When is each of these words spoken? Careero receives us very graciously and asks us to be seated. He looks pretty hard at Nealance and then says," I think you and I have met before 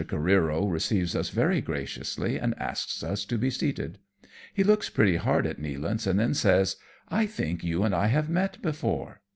Careero 0.03 0.67
receives 0.67 1.15
us 1.15 1.29
very 1.29 1.61
graciously 1.61 2.35
and 2.39 2.59
asks 2.59 3.03
us 3.03 3.23
to 3.25 3.37
be 3.37 3.51
seated. 3.51 3.99
He 4.51 4.63
looks 4.63 4.89
pretty 4.89 5.17
hard 5.17 5.45
at 5.45 5.59
Nealance 5.59 6.07
and 6.07 6.19
then 6.19 6.33
says," 6.33 6.77
I 7.09 7.27
think 7.27 7.63
you 7.63 7.83
and 7.83 7.93
I 7.93 8.07
have 8.07 8.27
met 8.27 8.59
before 8.63 9.21